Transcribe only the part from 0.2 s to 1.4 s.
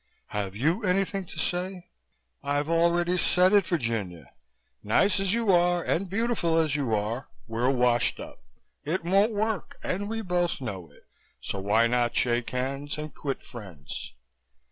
"Have you anything to